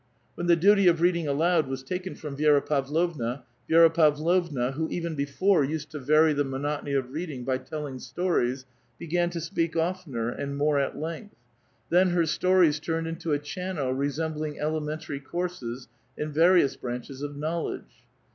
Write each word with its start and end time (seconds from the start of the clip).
When 0.33 0.47
the 0.47 0.55
duty 0.55 0.87
of 0.87 0.99
read 0.99 1.15
ing 1.17 1.27
aloud 1.27 1.67
was 1.67 1.83
taken 1.83 2.15
from 2.15 2.35
Vi^ra 2.35 2.65
Pavlovna, 2.65 3.43
Vi^ra 3.69 3.93
Pavlovna, 3.93 4.73
wlio 4.75 4.89
even 4.89 5.13
before 5.13 5.63
used 5.63 5.91
to 5.91 5.99
vary 5.99 6.33
the 6.33 6.43
monotony 6.43 6.93
of 6.93 7.11
reading 7.11 7.43
by 7.45 7.59
t^Uinor 7.59 8.01
stories, 8.01 8.65
began 8.97 9.29
to 9.29 9.39
speak 9.39 9.75
oftener 9.75 10.29
and 10.29 10.57
more 10.57 10.79
at 10.79 10.97
length; 10.97 11.35
then 11.91 12.09
her 12.09 12.25
stories 12.25 12.79
turned 12.79 13.05
into 13.05 13.31
a 13.31 13.37
channel 13.37 13.93
resembling 13.93 14.57
elementary 14.59 15.21
^nrses 15.21 15.85
in 16.17 16.31
various 16.31 16.75
branches 16.75 17.21
of 17.21 17.37
knowledge. 17.37 18.07